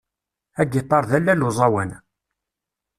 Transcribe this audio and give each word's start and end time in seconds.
Agiṭar 0.61 1.03
d 1.09 1.11
allal 1.17 1.45
uẓawan. 1.47 1.91